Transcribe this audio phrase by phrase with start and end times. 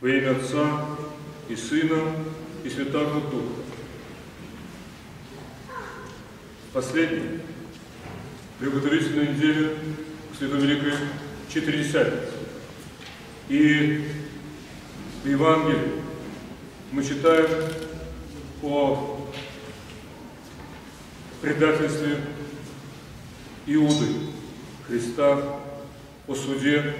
[0.00, 0.86] Во имя Отца
[1.50, 2.16] и Сына
[2.64, 3.60] и Святого Духа.
[6.72, 7.40] Последняя
[8.58, 9.72] приготовительная неделя
[10.32, 10.94] к Святой Великой
[11.52, 12.32] Четыредесятницы.
[13.50, 14.08] И
[15.22, 16.02] в Евангелии
[16.92, 17.50] мы читаем
[18.62, 19.28] о
[21.42, 22.20] предательстве
[23.66, 24.06] Иуды,
[24.86, 25.60] Христа,
[26.26, 26.94] о суде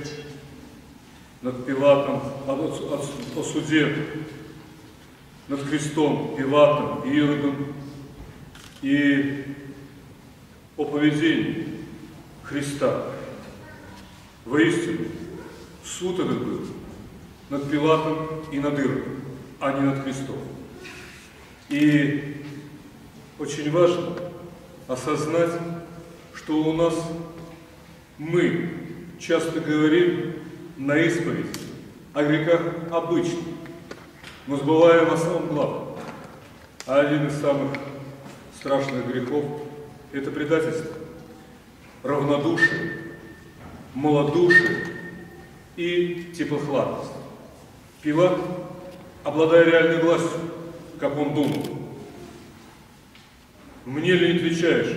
[1.43, 3.03] над Пилатом, о,
[3.37, 3.97] о суде
[5.49, 7.75] над Христом, Пилатом, Иродом
[8.83, 9.45] и
[10.77, 11.67] о поведении
[12.43, 13.07] Христа.
[14.45, 15.07] Воистину,
[15.85, 16.61] суд этот был
[17.49, 19.21] над Пилатом и над Иродом,
[19.61, 20.39] а не над Христом.
[21.69, 22.45] И
[23.39, 24.15] очень важно
[24.89, 25.53] осознать,
[26.35, 26.95] что у нас
[28.19, 28.71] мы
[29.19, 30.30] часто говорим
[30.81, 31.61] на исповедь
[32.15, 33.45] о грехах обычных,
[34.47, 35.89] но забываем о самом главном.
[36.87, 37.73] А один из самых
[38.59, 39.45] страшных грехов–
[40.13, 40.91] это предательство,
[42.03, 43.13] равнодушие,
[43.93, 44.87] малодушие
[45.77, 47.13] и теплохладность.
[48.01, 48.39] Пилат,
[49.23, 50.41] обладая реальной властью,
[50.99, 51.63] как он думал,
[53.85, 54.97] «Мне ли не отвечаешь?»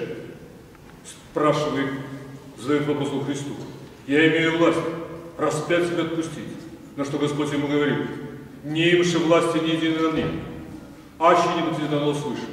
[1.03, 1.89] спрашивает,
[2.58, 3.55] задает вопрос Христу.
[4.08, 4.80] «Я имею власть
[5.38, 6.50] распять себя отпустить».
[6.95, 8.08] На что Господь ему говорит,
[8.64, 10.26] «Не имши власти ни единой на мне,
[11.20, 12.48] аще не будет дано свыше».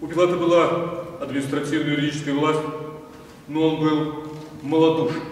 [0.00, 2.60] У Пилата была административная юридическая власть,
[3.46, 4.24] но он был
[4.62, 5.22] малодушен.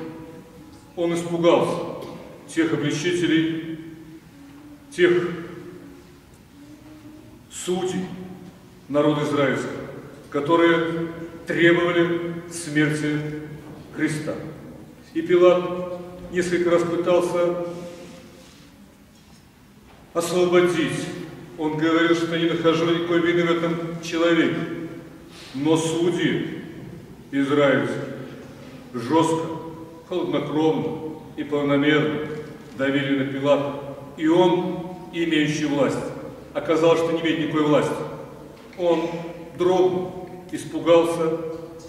[0.95, 2.07] Он испугался
[2.47, 3.81] тех обличителей,
[4.95, 5.29] тех
[7.51, 8.07] судей
[8.89, 9.73] народа израильского,
[10.31, 11.09] которые
[11.47, 13.19] требовали смерти
[13.97, 14.35] Христа.
[15.13, 17.67] И Пилат несколько раз пытался
[20.15, 21.07] освободить.
[21.59, 24.57] Он говорил, что не нахожу никакой вины в этом человеке.
[25.55, 26.63] Но судьи
[27.33, 28.11] израильские
[28.95, 29.47] жестко,
[30.09, 32.29] холоднокровно и планомерно
[32.77, 33.97] давили на Пилата.
[34.17, 35.99] И он, имеющий власть,
[36.55, 37.95] оказалось, что не имеет никакой власти.
[38.79, 39.09] Он
[39.59, 41.39] дрогнул, испугался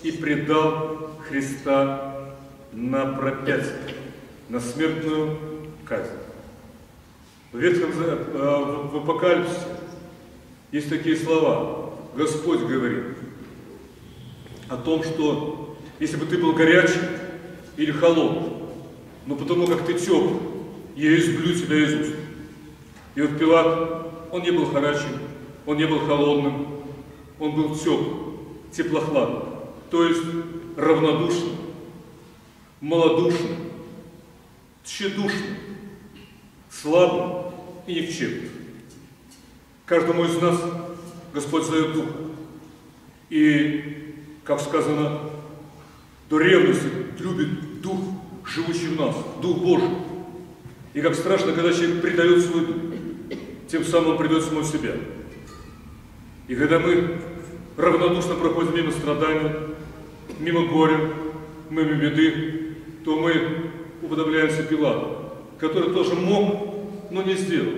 [0.03, 2.10] и предал Христа
[2.71, 3.75] на пропятие,
[4.49, 5.37] на смертную
[5.85, 6.11] казнь.
[7.51, 9.59] В Ветхом э, в Апокалипсисе
[10.71, 11.93] есть такие слова.
[12.15, 13.03] Господь говорит
[14.69, 17.01] о том, что если бы ты был горячий
[17.77, 18.53] или холодный,
[19.25, 20.39] но потому как ты теплый,
[20.95, 22.15] я изблю тебя из уст.
[23.15, 25.19] И вот Пилат, он не был горячим,
[25.65, 26.67] он не был холодным,
[27.39, 28.37] он был теплым,
[28.71, 29.43] теплохладным,
[29.89, 30.23] то есть
[30.77, 31.57] равнодушным,
[32.81, 33.57] малодушным,
[34.83, 35.57] тщедушным,
[36.69, 37.53] слабым
[37.87, 38.49] и никчемным.
[39.85, 40.59] Каждому из нас
[41.33, 42.05] Господь дает дух.
[43.29, 45.19] И, как сказано,
[46.29, 46.87] до ревности
[47.19, 47.99] любит дух,
[48.45, 49.89] живущий в нас, дух Божий.
[50.93, 52.75] И как страшно, когда человек предает свой дух,
[53.67, 54.95] тем самым предает самого себя.
[56.47, 57.21] И когда мы
[57.77, 59.51] равнодушно проходим мимо страданий,
[60.39, 60.99] мимо горя,
[61.69, 62.50] мимо беды,
[63.03, 65.17] то мы уподобляемся Пилату,
[65.59, 66.75] который тоже мог,
[67.09, 67.73] но не сделал.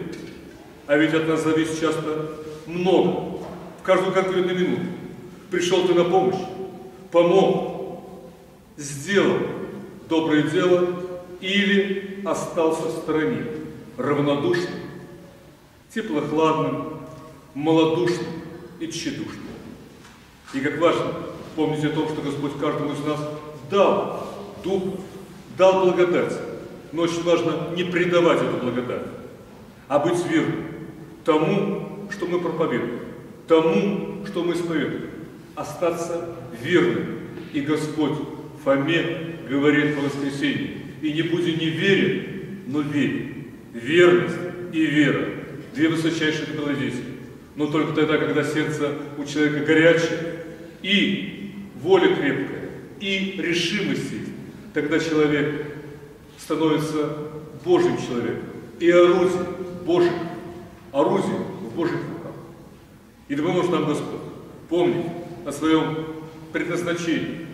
[0.87, 2.29] А ведь от нас зависит часто
[2.65, 3.39] много,
[3.79, 4.83] в каждую конкретную минуту.
[5.49, 6.39] Пришел ты на помощь,
[7.11, 8.01] помог,
[8.77, 9.37] сделал
[10.09, 10.87] доброе дело
[11.41, 13.43] или остался в стороне,
[13.97, 14.79] равнодушным,
[15.93, 16.99] теплохладным,
[17.53, 18.27] малодушным
[18.79, 19.43] и тщедушным.
[20.53, 21.13] И как важно
[21.55, 23.19] помнить о том, что Господь каждому из нас
[23.69, 24.27] дал
[24.63, 24.83] Дух,
[25.57, 26.33] дал благодать.
[26.91, 29.01] Но очень важно не предавать эту благодать,
[29.87, 30.73] а быть верным
[31.25, 32.99] тому, что мы проповедуем,
[33.47, 35.09] тому, что мы исповедуем.
[35.55, 37.19] Остаться верным.
[37.53, 38.13] И Господь
[38.63, 43.29] Фоме говорит по воскресенье, и не будь не верен, но верь.
[43.73, 44.37] Верность
[44.71, 45.29] и вера–
[45.75, 47.03] две высочайшие добродетели.
[47.55, 50.19] Но только тогда, когда сердце у человека горячее,
[50.81, 54.32] и воля крепкая, и решимость есть,
[54.73, 55.65] тогда человек
[56.37, 57.09] становится
[57.63, 58.49] Божьим человеком.
[58.79, 59.45] И орудием
[59.85, 60.13] Божьим,
[60.91, 62.31] орудием в Божьих руках.
[63.27, 64.19] И да поможет нам Господь
[64.69, 65.05] помнить
[65.45, 66.05] о своем
[66.51, 67.45] предназначении,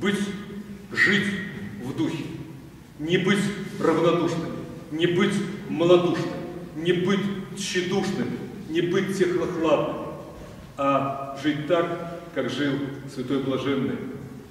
[0.00, 0.18] быть,
[0.92, 1.26] жить
[1.82, 2.24] в духе,
[2.98, 3.40] не быть
[3.80, 4.52] равнодушным,
[4.92, 5.34] не быть
[5.68, 6.32] малодушным,
[6.76, 7.20] не быть
[7.56, 8.28] тщедушным,
[8.68, 9.96] не быть технохладным,
[10.76, 12.74] а жить так, как жил
[13.12, 13.96] святой блаженный,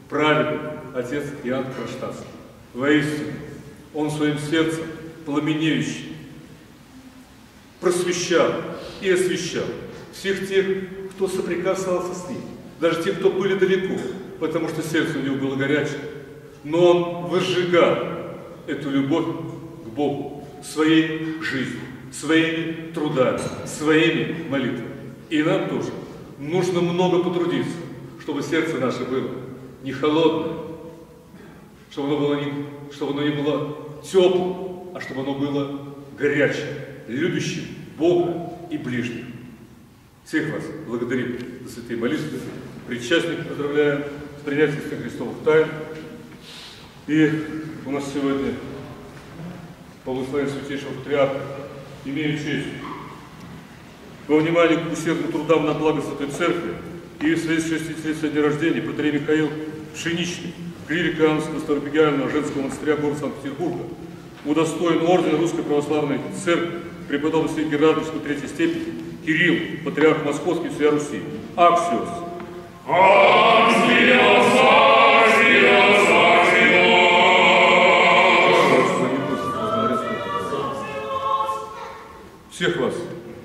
[0.10, 0.60] праведный
[0.94, 2.28] отец Иоанн Кронштадтский.
[2.74, 3.31] Воистину,
[3.94, 4.84] он своим сердцем
[5.25, 6.16] пламенеющий,
[7.80, 8.52] просвещал
[9.02, 9.66] и освещал
[10.13, 10.66] всех тех,
[11.12, 12.42] кто соприкасался с ним,
[12.80, 13.96] даже тех, кто были далеко,
[14.40, 16.00] потому что сердце у него было горячее.
[16.63, 17.98] Но он возжигал
[18.68, 19.25] эту любовь
[19.86, 21.81] к Богу своей жизнью,
[22.12, 24.90] своими трудами, своими молитвами.
[25.30, 25.92] И нам тоже
[26.40, 27.78] нужно много потрудиться,
[28.22, 29.30] чтобы сердце наше было
[29.86, 30.58] не холодное,
[31.92, 35.80] чтобы оно было не, чтобы оно не было теплым, а чтобы оно было
[36.18, 36.66] горячим,
[37.08, 37.66] любящим
[37.96, 39.26] Бога и ближних.
[40.26, 42.40] Всех вас благодарим за святые молитвы,
[42.88, 44.06] причастник поздравляем
[44.40, 45.68] с принятием Святых Христовых тайн.
[47.06, 47.31] И
[47.86, 48.54] у нас сегодня
[50.04, 51.42] по благословению Святейшего Патриарха
[52.06, 52.70] имею честь
[54.28, 56.74] во внимание к усердным трудам на благо Святой Церкви
[57.22, 59.50] и в связи с 60 дня рождения Патрий Михаил
[59.95, 60.53] Пшеничный,
[60.88, 63.83] клирик Иоаннского Старопегиального женского монастыря города Санкт-Петербурга,
[64.44, 68.94] удостоен ордена Русской Православной Церкви преподобный святитель Радонежской третьей степени
[69.25, 71.21] Кирилл, патриарх Московский всея Руси,
[71.56, 72.09] Аксиос.
[82.51, 82.94] Всех вас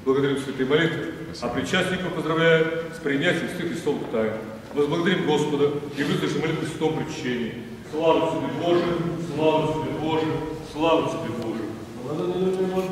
[0.05, 1.07] благодарим святой молитвы,
[1.41, 4.33] а причастников поздравляю с принятием святых Христовых тайн.
[4.73, 7.55] Возблагодарим Господа и выслушаем молитву в Святом Причащении.
[7.91, 8.85] Слава тебе, Боже!
[9.35, 10.27] Слава тебе, Боже!
[10.73, 12.90] Слава тебе, Боже!